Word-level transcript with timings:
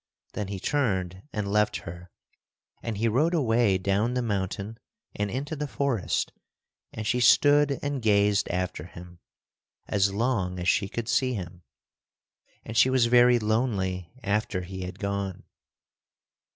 Then 0.33 0.47
he 0.47 0.59
turned 0.59 1.21
and 1.31 1.47
left 1.47 1.75
her, 1.85 2.09
and 2.81 2.97
he 2.97 3.07
rode 3.07 3.35
away 3.35 3.77
down 3.77 4.15
the 4.15 4.23
mountain 4.23 4.79
and 5.15 5.29
into 5.29 5.55
the 5.55 5.67
forest, 5.67 6.33
and 6.91 7.05
she 7.05 7.19
stood 7.19 7.77
and 7.83 8.01
gazed 8.01 8.49
after 8.49 8.85
him 8.85 9.19
as 9.87 10.11
long 10.11 10.57
as 10.57 10.67
she 10.67 10.89
could 10.89 11.07
see 11.07 11.35
him. 11.35 11.61
And 12.65 12.75
she 12.75 12.89
was 12.89 13.05
very 13.05 13.37
lonely 13.37 14.11
after 14.23 14.63
he 14.63 14.81
had 14.85 14.97
gone. 14.97 15.43